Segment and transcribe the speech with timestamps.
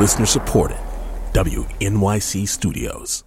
[0.00, 0.78] Listener supported.
[1.34, 3.22] WNYC Studios.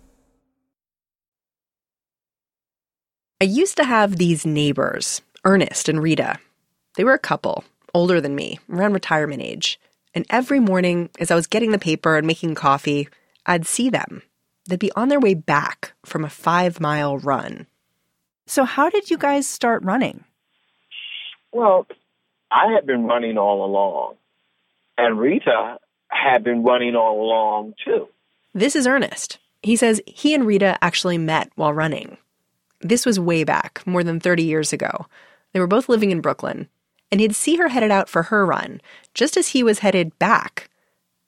[3.40, 6.40] I used to have these neighbors, Ernest and Rita.
[6.96, 7.64] They were a couple,
[7.94, 9.80] older than me, around retirement age.
[10.16, 13.08] And every morning, as I was getting the paper and making coffee,
[13.46, 14.24] I'd see them.
[14.68, 17.68] They'd be on their way back from a five mile run.
[18.48, 20.24] So, how did you guys start running?
[21.52, 21.86] Well,
[22.52, 24.16] I had been running all along,
[24.98, 25.78] and Rita
[26.14, 28.08] had been running all along too.
[28.54, 29.40] This is Ernest.
[29.62, 32.18] He says he and Rita actually met while running.
[32.82, 35.08] This was way back, more than 30 years ago.
[35.54, 36.68] They were both living in Brooklyn,
[37.12, 38.82] and he'd see her headed out for her run,
[39.14, 40.70] just as he was headed back.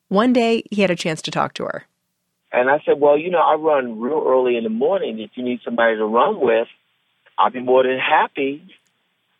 [0.10, 1.86] One day, he had a chance to talk to her.
[2.52, 5.20] And I said, Well, you know, I run real early in the morning.
[5.20, 6.68] If you need somebody to run with,
[7.38, 8.62] I'll be more than happy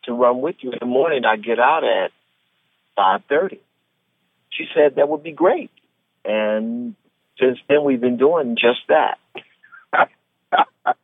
[0.04, 1.26] to run with you in the morning.
[1.26, 2.12] I get out at
[2.98, 3.60] 5.30.
[4.58, 5.72] She said that would be great.
[6.24, 6.96] And
[7.40, 9.20] since then, we've been doing just that.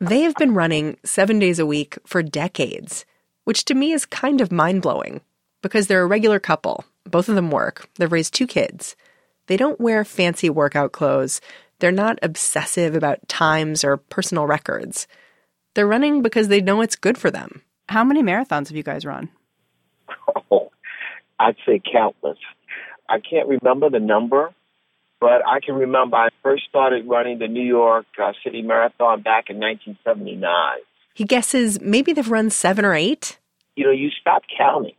[0.00, 3.04] they have been running seven days a week for decades,
[3.44, 5.20] which to me is kind of mind blowing
[5.62, 6.84] because they're a regular couple.
[7.04, 8.96] Both of them work, they've raised two kids.
[9.46, 11.40] They don't wear fancy workout clothes,
[11.78, 15.06] they're not obsessive about times or personal records.
[15.74, 17.62] They're running because they know it's good for them.
[17.88, 19.30] How many marathons have you guys run?
[20.50, 20.70] Oh,
[21.38, 22.38] I'd say countless.
[23.08, 24.52] I can't remember the number,
[25.20, 29.50] but I can remember I first started running the New York uh, City Marathon back
[29.50, 30.78] in 1979.
[31.14, 33.38] He guesses maybe they've run seven or eight.
[33.76, 34.94] You know, you stop counting.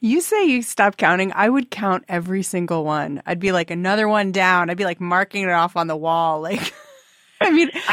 [0.00, 1.32] You say you stop counting.
[1.34, 3.22] I would count every single one.
[3.24, 4.68] I'd be like another one down.
[4.68, 6.40] I'd be like marking it off on the wall.
[6.40, 6.74] Like,
[7.40, 7.70] I mean,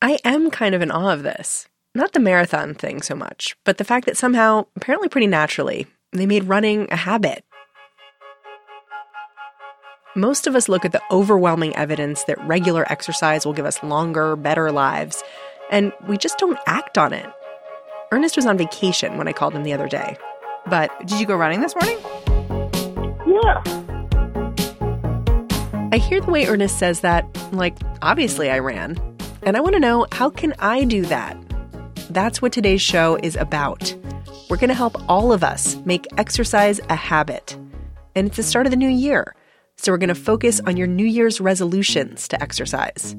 [0.00, 1.68] I am kind of in awe of this.
[1.94, 5.86] Not the marathon thing so much, but the fact that somehow, apparently pretty naturally,
[6.18, 7.44] they made running a habit.
[10.14, 14.34] Most of us look at the overwhelming evidence that regular exercise will give us longer,
[14.34, 15.22] better lives,
[15.70, 17.30] and we just don't act on it.
[18.12, 20.16] Ernest was on vacation when I called him the other day.
[20.66, 21.98] But did you go running this morning?
[23.26, 23.62] Yeah.
[25.92, 28.98] I hear the way Ernest says that, like, obviously I ran.
[29.42, 31.36] And I want to know how can I do that?
[32.10, 33.94] That's what today's show is about.
[34.48, 37.58] We're going to help all of us make exercise a habit.
[38.14, 39.34] And it's the start of the new year.
[39.76, 43.16] So we're going to focus on your New Year's resolutions to exercise.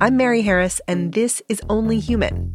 [0.00, 2.50] I'm Mary Harris, and this is Only Human.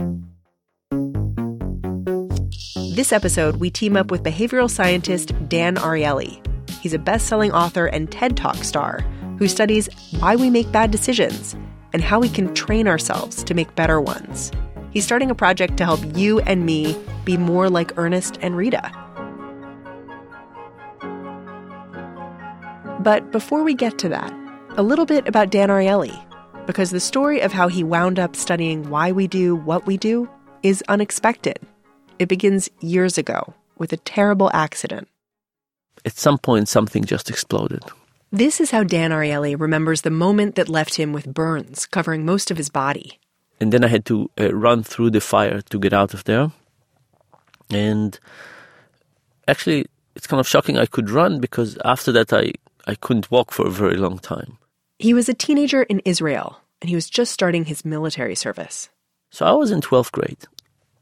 [2.94, 6.46] This episode, we team up with behavioral scientist Dan Ariely.
[6.82, 9.00] He's a best selling author and TED Talk star
[9.40, 9.88] who studies
[10.20, 11.56] why we make bad decisions
[11.94, 14.52] and how we can train ourselves to make better ones.
[14.96, 18.90] He's starting a project to help you and me be more like Ernest and Rita.
[23.02, 24.34] But before we get to that,
[24.78, 26.18] a little bit about Dan Ariely,
[26.66, 30.30] because the story of how he wound up studying why we do what we do
[30.64, 31.60] is unexpected.
[32.18, 35.10] It begins years ago with a terrible accident.
[36.06, 37.84] At some point, something just exploded.
[38.32, 42.50] This is how Dan Ariely remembers the moment that left him with burns covering most
[42.50, 43.20] of his body.
[43.60, 46.52] And then I had to uh, run through the fire to get out of there.
[47.70, 48.20] And
[49.48, 49.86] actually,
[50.16, 52.54] it's kind of shocking I could run because after that, I,
[52.86, 54.58] I couldn't walk for a very long time.
[55.00, 58.90] He was a teenager in Israel, and he was just starting his military service.
[59.32, 60.46] So I was in 12th grade.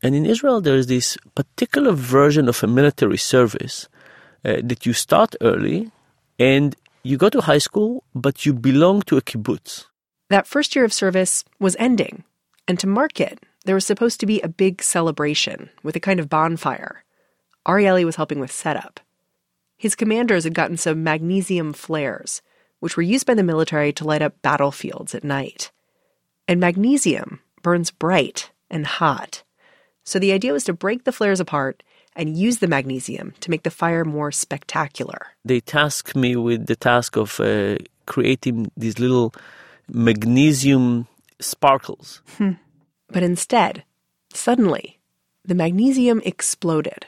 [0.02, 3.88] And in Israel, there is this particular version of a military service
[4.44, 5.92] uh, that you start early
[6.38, 9.86] and you go to high school, but you belong to a kibbutz.
[10.30, 12.24] That first year of service was ending.
[12.68, 16.20] And to mark it, there was supposed to be a big celebration with a kind
[16.20, 17.04] of bonfire.
[17.66, 19.00] Ariely was helping with setup.
[19.78, 22.42] His commanders had gotten some magnesium flares,
[22.80, 25.72] which were used by the military to light up battlefields at night.
[26.48, 29.44] And magnesium burns bright and hot.
[30.04, 31.84] So the idea was to break the flares apart
[32.16, 35.28] and use the magnesium to make the fire more spectacular.
[35.46, 39.34] They tasked me with the task of uh, creating these little
[39.90, 41.08] magnesium
[41.44, 42.22] sparkles.
[42.38, 42.54] Hmm.
[43.10, 43.84] But instead,
[44.34, 45.00] suddenly,
[45.46, 47.06] the magnesium exploded.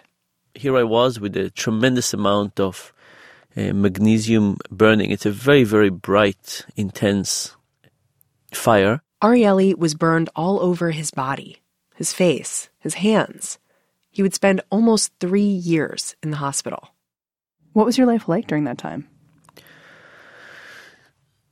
[0.53, 2.93] Here I was with a tremendous amount of
[3.57, 5.11] uh, magnesium burning.
[5.11, 7.55] It's a very, very bright, intense
[8.53, 9.01] fire.
[9.21, 11.57] Ariely was burned all over his body,
[11.95, 13.57] his face, his hands.
[14.11, 16.89] He would spend almost three years in the hospital.
[17.73, 19.07] What was your life like during that time?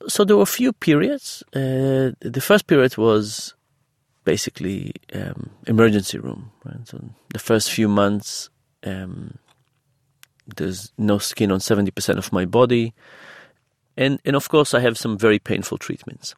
[0.08, 1.44] So there were a few periods.
[1.56, 3.54] Uh, the first period was
[4.24, 6.52] basically um, emergency room.
[6.66, 6.88] Right?
[6.88, 8.50] So the first few months,
[8.84, 9.38] um,
[10.56, 12.94] There's no skin on 70% of my body.
[13.96, 16.36] And, and of course, I have some very painful treatments.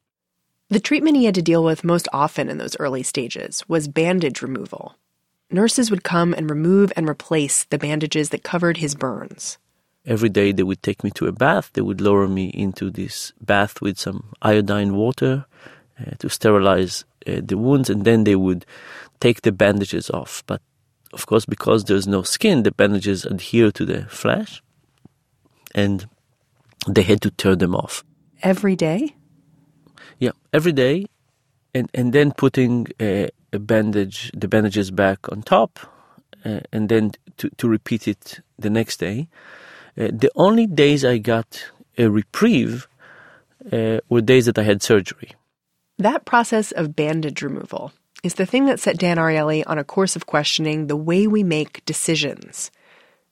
[0.70, 4.42] The treatment he had to deal with most often in those early stages was bandage
[4.42, 4.96] removal.
[5.52, 9.58] Nurses would come and remove and replace the bandages that covered his burns.
[10.06, 11.72] Every day they would take me to a bath.
[11.74, 15.46] They would lower me into this bath with some iodine water
[16.00, 18.66] uh, to sterilize uh, the wounds, and then they would
[19.20, 20.44] take the bandages off.
[20.46, 20.62] But
[21.14, 24.62] of course, because there's no skin, the bandages adhere to the flesh,
[25.74, 26.08] and
[26.88, 28.04] they had to tear them off.
[28.44, 29.16] Every day?
[30.20, 31.08] Yeah, every day,
[31.74, 35.80] and and then putting a, a bandage, the bandages back on top,
[36.46, 39.28] uh, and then to to repeat it the next day.
[39.98, 41.66] Uh, the only days I got
[41.98, 42.88] a reprieve
[43.72, 45.32] uh, were days that I had surgery.
[45.98, 47.94] That process of bandage removal
[48.24, 51.44] is the thing that set Dan Ariely on a course of questioning the way we
[51.44, 52.72] make decisions.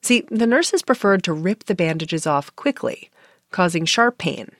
[0.02, 3.10] See, the nurses preferred to rip the bandages off quickly,
[3.50, 4.50] causing sharp pain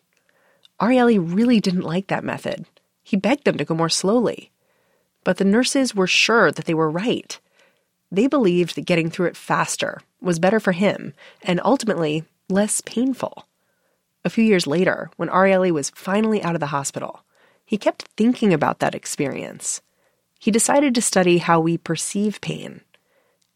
[0.81, 2.67] Ariely really didn't like that method.
[3.03, 4.51] He begged them to go more slowly.
[5.23, 7.39] But the nurses were sure that they were right.
[8.15, 13.47] They believed that getting through it faster was better for him and ultimately less painful.
[14.25, 17.25] A few years later, when Ariely was finally out of the hospital,
[17.65, 19.81] he kept thinking about that experience.
[20.39, 22.83] He decided to study how we perceive pain.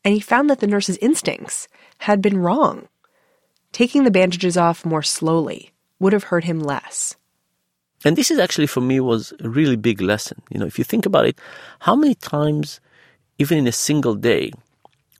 [0.04, 1.68] And he found that the nurse's instincts
[1.98, 2.88] had been wrong.
[3.72, 7.16] Taking the bandages off more slowly, would have hurt him less.
[8.04, 10.40] And this is actually for me was a really big lesson.
[10.50, 11.38] You know, if you think about it,
[11.80, 12.80] how many times,
[13.38, 14.52] even in a single day,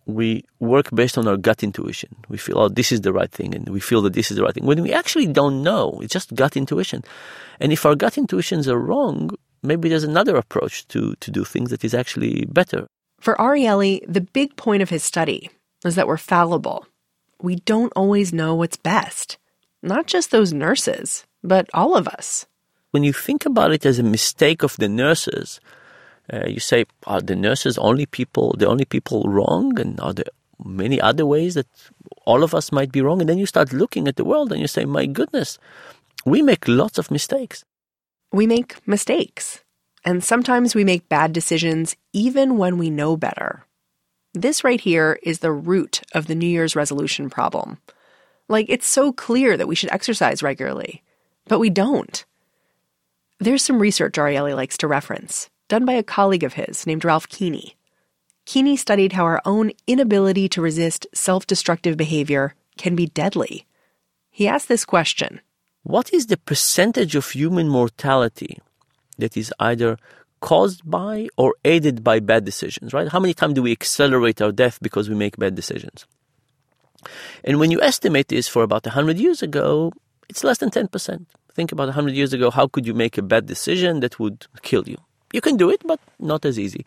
[0.07, 2.17] we work based on our gut intuition.
[2.29, 4.43] We feel, oh, this is the right thing, and we feel that this is the
[4.43, 4.65] right thing.
[4.65, 7.05] When we actually don't know, it's just gut intuition.
[7.61, 9.31] And if our gut intuitions are wrong,
[9.63, 12.87] maybe there's another approach to, to do things that is actually better.
[13.21, 15.51] For Ariely, the big point of his study
[15.85, 16.87] is that we're fallible.
[17.43, 19.39] We don't always know what's best.
[19.83, 22.47] Not just those nurses, but all of us.
[22.91, 25.61] When you think about it as a mistake of the nurses,
[26.33, 29.79] uh, you say, are the nurses only people, the only people wrong?
[29.79, 30.27] And are there
[30.65, 31.67] many other ways that
[32.25, 33.21] all of us might be wrong?
[33.21, 35.59] And then you start looking at the world and you say, my goodness,
[36.25, 37.65] we make lots of mistakes.
[38.33, 39.63] We make mistakes.
[40.05, 43.65] And sometimes we make bad decisions even when we know better.
[44.35, 47.79] This right here is the root of the New Year's resolution problem.
[48.49, 51.03] Like, it's so clear that we should exercise regularly,
[51.47, 52.25] but we don't.
[53.41, 57.29] There's some research Ariely likes to reference, done by a colleague of his named Ralph
[57.29, 57.77] Keeney.
[58.47, 63.67] Keeney studied how our own inability to resist self destructive behavior can be deadly.
[64.31, 65.41] He asked this question
[65.83, 68.59] What is the percentage of human mortality
[69.19, 69.99] that is either
[70.41, 73.09] caused by or aided by bad decisions, right?
[73.09, 76.07] How many times do we accelerate our death because we make bad decisions?
[77.45, 79.93] And when you estimate this for about 100 years ago,
[80.29, 81.27] it's less than 10%.
[81.53, 84.89] Think about 100 years ago, how could you make a bad decision that would kill
[84.89, 84.99] you?
[85.33, 86.85] You can do it, but not as easy.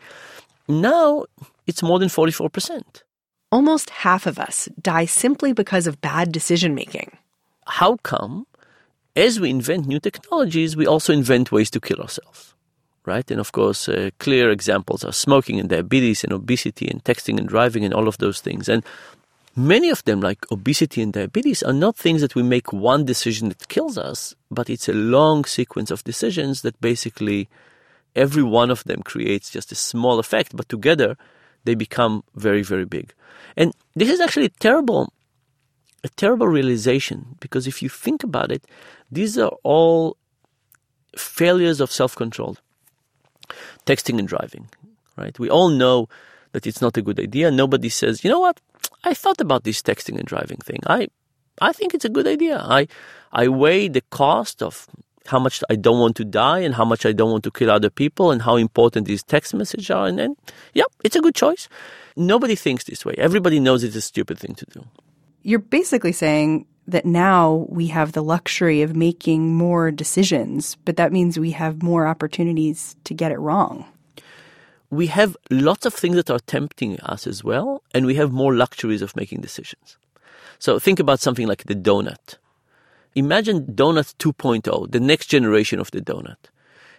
[0.68, 1.24] Now,
[1.66, 3.02] it's more than 44%.
[3.50, 7.16] Almost half of us die simply because of bad decision making.
[7.66, 8.46] How come,
[9.14, 12.54] as we invent new technologies, we also invent ways to kill ourselves?
[13.04, 13.28] Right?
[13.30, 17.48] And of course, uh, clear examples are smoking and diabetes and obesity and texting and
[17.48, 18.68] driving and all of those things.
[18.68, 18.84] And
[19.54, 23.50] Many of them, like obesity and diabetes, are not things that we make one decision
[23.50, 27.50] that kills us, but it's a long sequence of decisions that basically
[28.14, 31.16] every one of them creates just a small effect, but together
[31.64, 33.14] they become very, very big.
[33.56, 35.12] And this is actually a terrible,
[36.04, 38.64] a terrible realization because if you think about it,
[39.10, 40.16] these are all
[41.16, 42.56] failures of self-control.
[43.84, 44.68] Texting and driving,
[45.16, 45.38] right?
[45.38, 46.08] We all know
[46.52, 47.50] that it's not a good idea.
[47.50, 48.60] Nobody says, you know what?
[49.04, 50.80] I thought about this texting and driving thing.
[50.86, 51.08] I
[51.60, 52.58] I think it's a good idea.
[52.58, 52.88] I
[53.32, 54.86] I weigh the cost of
[55.26, 57.70] how much I don't want to die and how much I don't want to kill
[57.70, 60.36] other people and how important these text messages are and then
[60.74, 61.68] yeah, it's a good choice.
[62.16, 63.14] Nobody thinks this way.
[63.18, 64.84] Everybody knows it's a stupid thing to do.
[65.42, 71.12] You're basically saying that now we have the luxury of making more decisions, but that
[71.12, 73.86] means we have more opportunities to get it wrong
[74.92, 78.54] we have lots of things that are tempting us as well, and we have more
[78.54, 79.96] luxuries of making decisions.
[80.58, 82.36] So think about something like the donut.
[83.14, 86.36] Imagine Donut 2.0, the next generation of the donut.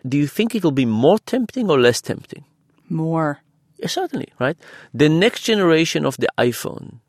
[0.08, 2.43] Do you think it will be more tempting or less tempting?
[2.89, 3.39] More.
[3.77, 4.58] Yeah, certainly, right?
[4.93, 7.00] The next generation of the iPhone,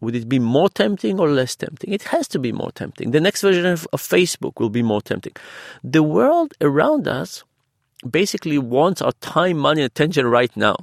[0.00, 1.92] would it be more tempting or less tempting?
[1.92, 3.10] It has to be more tempting.
[3.10, 5.34] The next version of, of Facebook will be more tempting.
[5.84, 7.44] The world around us
[8.08, 10.76] basically wants our time, money, and attention right now.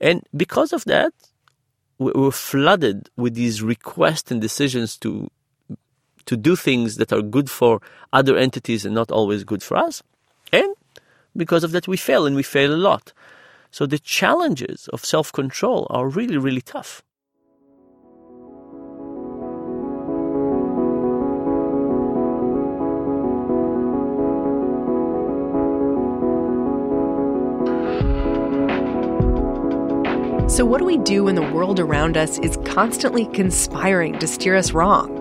[0.00, 1.12] And because of that,
[1.98, 5.30] we're flooded with these requests and decisions to
[6.26, 7.80] to do things that are good for
[8.12, 10.02] other entities and not always good for us.
[10.52, 10.74] And
[11.36, 13.12] because of that, we fail and we fail a lot.
[13.70, 17.02] So the challenges of self control are really, really tough.
[30.46, 34.54] So, what do we do when the world around us is constantly conspiring to steer
[34.54, 35.13] us wrong?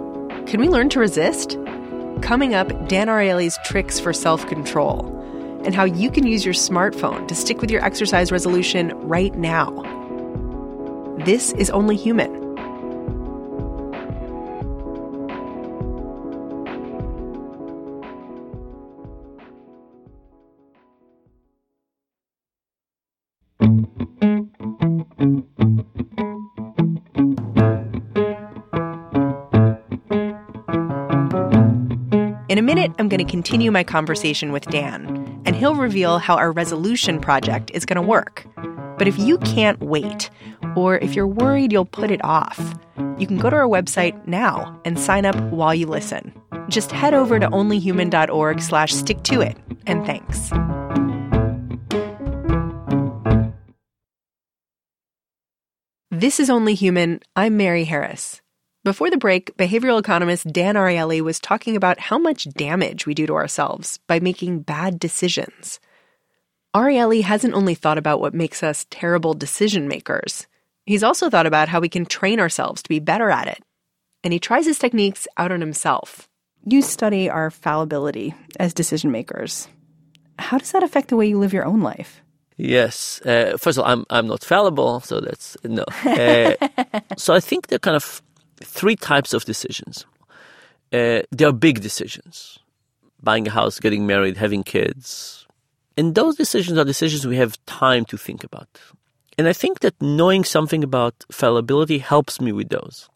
[0.47, 1.57] Can we learn to resist?
[2.21, 5.09] Coming up, Dan Ariely's tricks for self control
[5.65, 9.69] and how you can use your smartphone to stick with your exercise resolution right now.
[11.25, 12.42] This is Only Human.
[32.53, 36.35] In a minute, I'm going to continue my conversation with Dan, and he'll reveal how
[36.35, 38.45] our resolution project is going to work.
[38.99, 40.29] But if you can't wait,
[40.75, 42.75] or if you're worried you'll put it off,
[43.17, 46.31] you can go to our website now and sign up while you listen.
[46.69, 49.57] Just head over to onlyhuman.org slash stick to it,
[49.87, 50.51] and thanks.
[56.11, 57.19] This is Only Human.
[57.35, 58.42] I'm Mary Harris.
[58.83, 63.25] Before the break, behavioral economist Dan Ariely was talking about how much damage we do
[63.27, 65.79] to ourselves by making bad decisions.
[66.75, 70.47] Ariely hasn't only thought about what makes us terrible decision makers,
[70.85, 73.63] he's also thought about how we can train ourselves to be better at it.
[74.21, 76.27] And he tries his techniques out on himself.
[76.65, 79.69] You study our fallibility as decision makers.
[80.39, 82.21] How does that affect the way you live your own life?
[82.57, 83.21] Yes.
[83.21, 85.85] Uh, first of all, I'm I'm not fallible, so that's no.
[86.03, 86.55] Uh,
[87.17, 88.21] so I think there are kind of
[88.63, 90.05] three types of decisions.
[90.91, 92.59] Uh, there are big decisions:
[93.21, 95.47] buying a house, getting married, having kids,
[95.97, 98.67] and those decisions are decisions we have time to think about.
[99.37, 103.09] And I think that knowing something about fallibility helps me with those.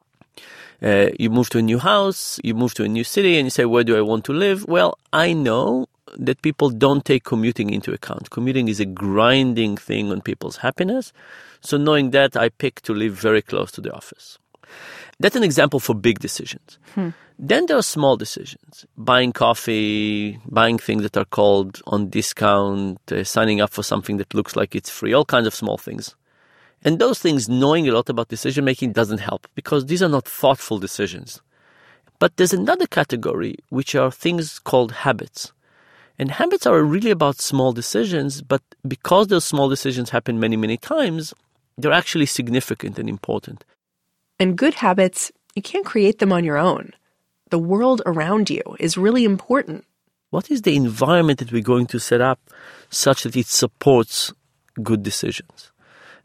[0.81, 3.49] Uh, you move to a new house, you move to a new city, and you
[3.49, 4.65] say, Where do I want to live?
[4.67, 8.29] Well, I know that people don't take commuting into account.
[8.29, 11.13] Commuting is a grinding thing on people's happiness.
[11.61, 14.37] So, knowing that, I pick to live very close to the office.
[15.19, 16.77] That's an example for big decisions.
[16.93, 17.09] Hmm.
[17.39, 23.23] Then there are small decisions buying coffee, buying things that are called on discount, uh,
[23.23, 26.15] signing up for something that looks like it's free, all kinds of small things.
[26.83, 30.27] And those things, knowing a lot about decision making doesn't help because these are not
[30.27, 31.41] thoughtful decisions.
[32.19, 35.51] But there's another category, which are things called habits.
[36.19, 40.77] And habits are really about small decisions, but because those small decisions happen many, many
[40.77, 41.33] times,
[41.77, 43.63] they're actually significant and important.
[44.39, 46.91] And good habits, you can't create them on your own.
[47.49, 49.85] The world around you is really important.
[50.29, 52.39] What is the environment that we're going to set up
[52.89, 54.33] such that it supports
[54.83, 55.71] good decisions?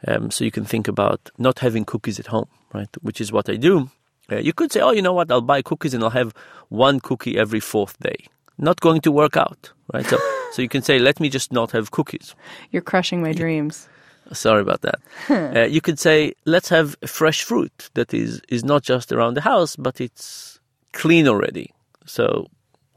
[0.07, 2.88] Um, so you can think about not having cookies at home, right?
[3.00, 3.90] Which is what I do.
[4.31, 5.31] Uh, you could say, oh, you know what?
[5.31, 6.35] I'll buy cookies and I'll have
[6.69, 8.26] one cookie every fourth day.
[8.59, 10.04] Not going to work out, right?
[10.04, 10.19] So,
[10.52, 12.35] so you can say, let me just not have cookies.
[12.71, 13.88] You're crushing my dreams.
[14.33, 15.01] Sorry about that.
[15.57, 19.41] uh, you could say, let's have fresh fruit that is is not just around the
[19.41, 20.61] house, but it's
[20.93, 21.73] clean already.
[22.07, 22.49] So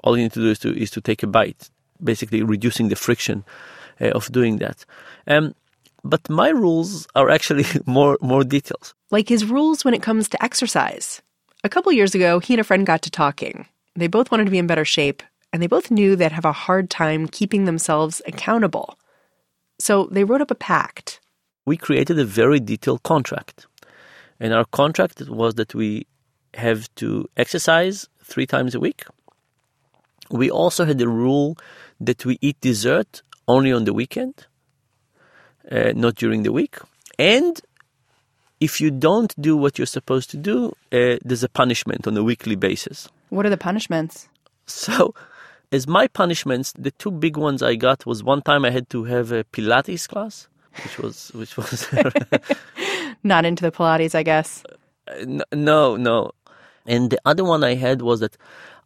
[0.03, 1.69] all you need to do is to is to take a bite,
[2.03, 3.43] basically reducing the friction
[4.01, 4.85] uh, of doing that.
[5.27, 5.55] Um,
[6.03, 8.93] but my rules are actually more more details.
[9.11, 11.21] Like his rules when it comes to exercise.
[11.63, 13.65] A couple years ago, he and a friend got to talking.
[13.95, 16.51] They both wanted to be in better shape, and they both knew they'd have a
[16.51, 18.99] hard time keeping themselves accountable.
[19.79, 21.19] So they wrote up a pact.
[21.65, 23.67] We created a very detailed contract.
[24.39, 26.07] And our contract was that we
[26.53, 29.05] have to exercise three times a week.
[30.29, 31.57] We also had the rule
[31.99, 34.47] that we eat dessert only on the weekend,
[35.71, 36.77] uh, not during the week.
[37.19, 37.59] And
[38.59, 42.23] if you don't do what you're supposed to do, uh, there's a punishment on a
[42.23, 43.09] weekly basis.
[43.29, 44.27] What are the punishments?
[44.65, 45.13] So,
[45.71, 49.03] as my punishments, the two big ones I got was one time I had to
[49.05, 50.47] have a Pilates class,
[50.83, 51.87] which was which was
[53.23, 54.63] Not into the Pilates, I guess.
[55.53, 56.31] No, no.
[56.85, 58.37] And the other one I had was that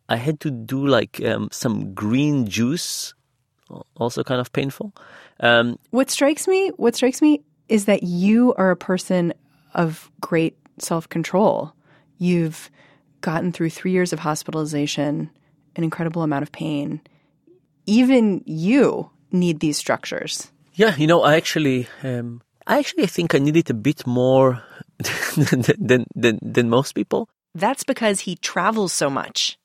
[0.08, 3.14] I had to do like um, some green juice,
[3.96, 4.94] also kind of painful.
[5.40, 9.34] Um, What strikes me, what strikes me is that you are a person
[9.74, 11.74] of great self-control.
[12.18, 12.70] You've
[13.22, 15.30] gotten through 3 years of hospitalization,
[15.76, 17.02] an incredible amount of pain.
[17.86, 20.52] Even you need these structures.
[20.80, 24.64] Yeah, you know, I actually, um, I actually think I needed a bit more
[25.78, 27.28] than, than, than most people?
[27.54, 29.60] That's because he travels so much.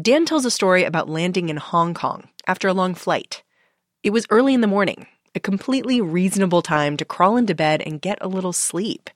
[0.00, 3.44] Dan tells a story about landing in Hong Kong after a long flight.
[4.02, 5.06] It was early in the morning,
[5.36, 9.08] a completely reasonable time to crawl into bed and get a little sleep.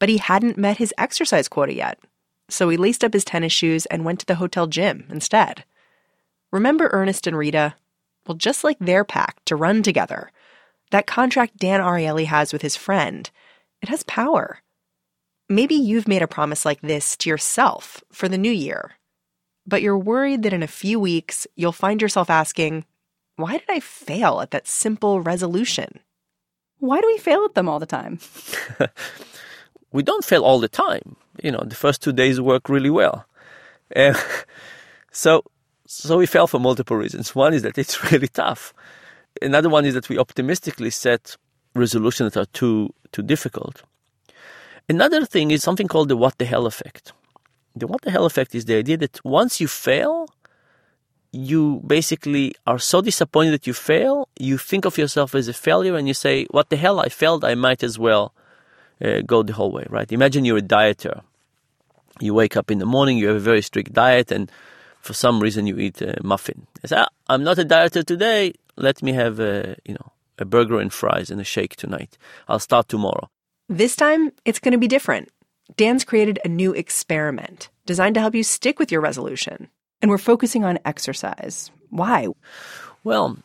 [0.00, 2.00] But he hadn't met his exercise quota yet,
[2.48, 5.62] so he laced up his tennis shoes and went to the hotel gym instead.
[6.50, 7.76] Remember Ernest and Rita?
[8.26, 10.32] Well, just like their pact to run together,
[10.90, 13.30] that contract Dan Ariely has with his friend,
[13.82, 14.58] it has power.
[15.48, 18.92] Maybe you've made a promise like this to yourself for the new year,
[19.66, 22.84] but you're worried that in a few weeks you'll find yourself asking,
[23.36, 26.00] why did I fail at that simple resolution?
[26.78, 28.18] Why do we fail at them all the time?
[29.92, 31.16] we don't fail all the time.
[31.42, 33.26] You know, the first two days work really well.
[33.94, 34.14] Uh,
[35.10, 35.44] so,
[35.86, 37.34] so we fail for multiple reasons.
[37.34, 38.72] One is that it's really tough.
[39.42, 41.36] Another one is that we optimistically set
[41.74, 43.82] resolutions that are too too difficult.
[44.88, 47.12] Another thing is something called the what the hell effect.
[47.76, 50.26] The what the hell effect is the idea that once you fail,
[51.32, 55.96] you basically are so disappointed that you fail, you think of yourself as a failure
[55.96, 58.34] and you say, What the hell, I failed, I might as well
[59.04, 60.10] uh, go the whole way, right?
[60.10, 61.22] Imagine you're a dieter.
[62.20, 64.50] You wake up in the morning, you have a very strict diet, and
[65.00, 66.66] for some reason you eat a muffin.
[66.82, 70.44] You say, ah, I'm not a dieter today, let me have a, you know, a
[70.44, 72.16] burger and fries and a shake tonight.
[72.48, 73.28] I'll start tomorrow.
[73.68, 75.28] This time, it's going to be different.
[75.76, 79.68] Dan's created a new experiment designed to help you stick with your resolution.
[80.02, 81.70] And we're focusing on exercise.
[81.90, 82.28] Why?
[83.04, 83.38] Well,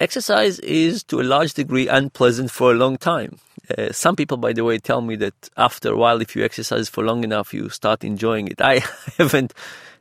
[0.00, 3.38] exercise is to a large degree unpleasant for a long time.
[3.76, 6.88] Uh, some people, by the way, tell me that after a while, if you exercise
[6.88, 8.60] for long enough, you start enjoying it.
[8.60, 8.82] I
[9.18, 9.54] haven't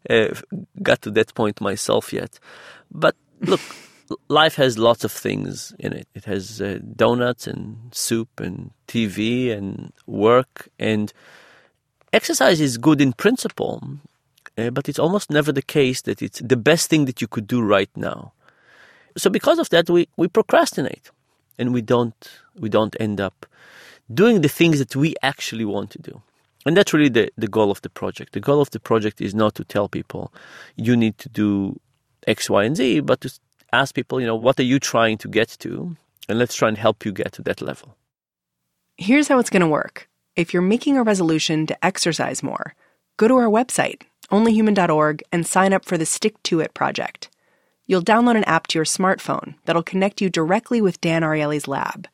[0.10, 0.34] uh,
[0.82, 2.40] got to that point myself yet.
[2.92, 3.62] But look,
[4.30, 6.08] life has lots of things in it.
[6.14, 10.70] It has uh, donuts and soup and TV and work.
[10.80, 11.12] And
[12.14, 13.82] exercise is good in principle,
[14.58, 17.48] uh, but it's almost never the case that it's the best thing that you could
[17.48, 18.34] do right now.
[19.18, 21.12] So because of that, we, we procrastinate
[21.58, 23.46] and we don't, we don't end up
[24.14, 26.22] doing the things that we actually want to do.
[26.66, 28.34] And that's really the, the goal of the project.
[28.34, 30.34] The goal of the project is not to tell people
[30.76, 31.80] you need to do
[32.28, 33.40] X, Y, and Z, but to
[33.72, 35.96] ask people, you know, what are you trying to get to?
[36.30, 37.96] And let's try and help you get to that level.
[38.98, 40.10] Here's how it's going to work.
[40.36, 42.76] If you're making a resolution to exercise more,
[43.18, 47.30] go to our website, onlyhuman.org, and sign up for the Stick to It project.
[47.86, 52.08] You'll download an app to your smartphone that'll connect you directly with Dan Ariely's lab.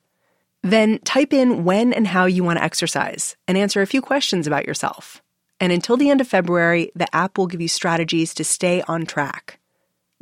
[0.62, 4.48] Then type in when and how you want to exercise and answer a few questions
[4.48, 5.22] about yourself.
[5.60, 9.06] And until the end of February, the app will give you strategies to stay on
[9.06, 9.60] track.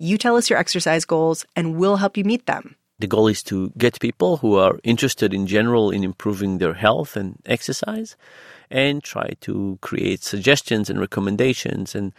[0.01, 2.75] You tell us your exercise goals, and we'll help you meet them.
[2.97, 7.15] The goal is to get people who are interested in general in improving their health
[7.15, 8.15] and exercise
[8.71, 12.13] and try to create suggestions and recommendations and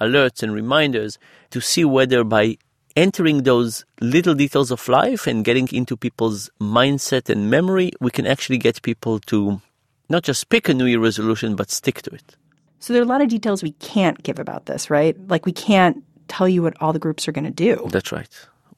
[0.00, 1.16] alerts and reminders
[1.50, 2.58] to see whether by
[2.96, 8.26] entering those little details of life and getting into people's mindset and memory, we can
[8.26, 9.62] actually get people to
[10.08, 12.36] not just pick a New Year resolution, but stick to it.
[12.80, 15.16] So there are a lot of details we can't give about this, right?
[15.28, 17.88] Like we can't tell you what all the groups are going to do.
[17.90, 18.28] That's right.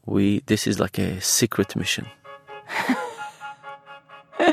[0.06, 2.06] We this is like a secret mission.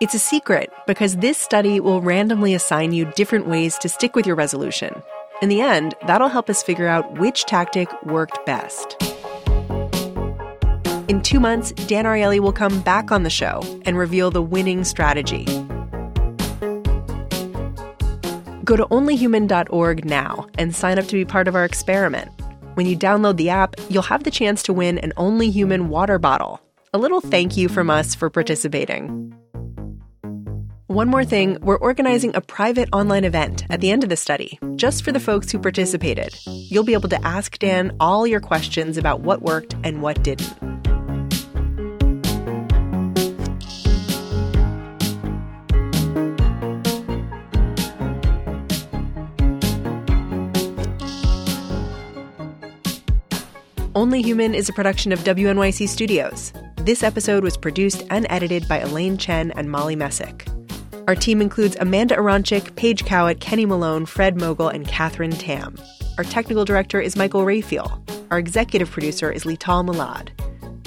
[0.00, 4.26] it's a secret because this study will randomly assign you different ways to stick with
[4.26, 5.02] your resolution.
[5.42, 8.96] In the end, that'll help us figure out which tactic worked best.
[11.08, 14.82] In two months, Dan Ariely will come back on the show and reveal the winning
[14.82, 15.46] strategy.
[18.66, 22.28] Go to onlyhuman.org now and sign up to be part of our experiment.
[22.74, 26.18] When you download the app, you'll have the chance to win an Only Human water
[26.18, 26.60] bottle.
[26.92, 29.32] A little thank you from us for participating.
[30.88, 34.58] One more thing, we're organizing a private online event at the end of the study,
[34.74, 36.36] just for the folks who participated.
[36.46, 40.75] You'll be able to ask Dan all your questions about what worked and what didn't.
[53.96, 56.52] Only Human is a production of WNYC Studios.
[56.82, 60.46] This episode was produced and edited by Elaine Chen and Molly Messick.
[61.08, 65.76] Our team includes Amanda Aronczyk, Paige Cowett, Kenny Malone, Fred Mogul, and Catherine Tam.
[66.18, 68.26] Our technical director is Michael Rayfield.
[68.30, 70.28] Our executive producer is Leital Molad.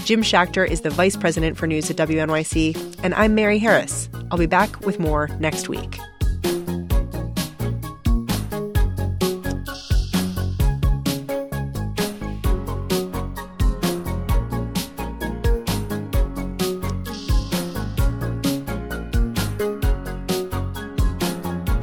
[0.05, 4.07] Jim Schachter is the vice president for news at WNYC, and I'm Mary Harris.
[4.29, 5.97] I'll be back with more next week.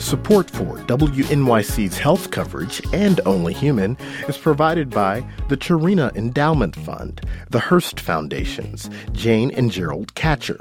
[0.06, 7.22] Support for WNYC's health coverage and Only Human is provided by the Chirina Endowment Fund,
[7.50, 10.60] the Hearst Foundations, Jane and Gerald Katcher,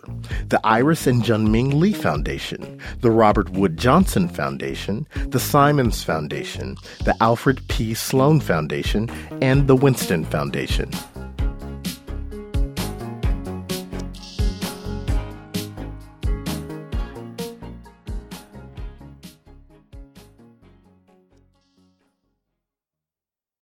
[0.50, 7.16] the Iris and Junming Le Foundation, the Robert Wood Johnson Foundation, the Simons Foundation, the
[7.22, 7.94] Alfred P.
[7.94, 9.12] Sloan Foundation,
[9.44, 10.90] and the Winston Foundation.